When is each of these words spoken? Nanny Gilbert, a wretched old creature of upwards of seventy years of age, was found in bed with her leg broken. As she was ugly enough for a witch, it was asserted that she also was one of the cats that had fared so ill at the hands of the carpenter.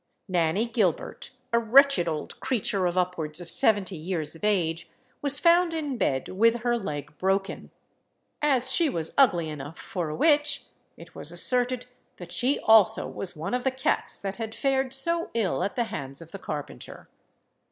Nanny 0.27 0.65
Gilbert, 0.65 1.29
a 1.53 1.59
wretched 1.59 2.07
old 2.07 2.39
creature 2.39 2.87
of 2.87 2.97
upwards 2.97 3.39
of 3.39 3.51
seventy 3.51 3.95
years 3.95 4.35
of 4.35 4.43
age, 4.43 4.89
was 5.21 5.37
found 5.37 5.75
in 5.75 5.95
bed 5.95 6.27
with 6.27 6.61
her 6.61 6.75
leg 6.75 7.15
broken. 7.19 7.69
As 8.41 8.71
she 8.71 8.89
was 8.89 9.13
ugly 9.15 9.47
enough 9.47 9.77
for 9.77 10.09
a 10.09 10.15
witch, 10.15 10.65
it 10.97 11.13
was 11.13 11.31
asserted 11.31 11.85
that 12.17 12.31
she 12.31 12.59
also 12.61 13.07
was 13.07 13.35
one 13.35 13.53
of 13.53 13.63
the 13.63 13.69
cats 13.69 14.17
that 14.17 14.37
had 14.37 14.55
fared 14.55 14.91
so 14.91 15.29
ill 15.35 15.63
at 15.63 15.75
the 15.75 15.83
hands 15.93 16.19
of 16.19 16.31
the 16.31 16.39
carpenter. 16.39 17.07